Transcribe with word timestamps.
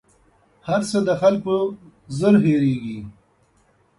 هر 0.67 0.81
څه 0.89 0.97
د 1.07 1.09
خلکو 1.21 1.55
ژر 2.17 2.35
هېرېـږي 2.45 2.99